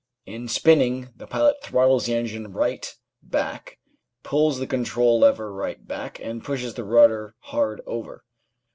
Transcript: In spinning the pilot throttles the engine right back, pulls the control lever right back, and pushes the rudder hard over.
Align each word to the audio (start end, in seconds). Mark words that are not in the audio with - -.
In 0.25 0.47
spinning 0.47 1.09
the 1.15 1.27
pilot 1.27 1.61
throttles 1.61 2.07
the 2.07 2.15
engine 2.15 2.51
right 2.53 2.91
back, 3.21 3.77
pulls 4.23 4.57
the 4.57 4.65
control 4.65 5.19
lever 5.19 5.53
right 5.53 5.87
back, 5.87 6.19
and 6.19 6.43
pushes 6.43 6.73
the 6.73 6.83
rudder 6.83 7.35
hard 7.41 7.81
over. 7.85 8.23